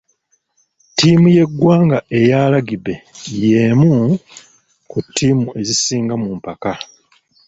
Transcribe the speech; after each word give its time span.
Ttiimu 0.89 1.27
y'eggwanga 1.35 1.97
eya 2.17 2.39
lagibe 2.51 2.93
y'emu 3.41 3.91
ku 4.89 4.97
ttiimu 5.05 5.47
ezisinga 5.59 6.13
mu 6.23 6.29
mpaka. 6.39 6.71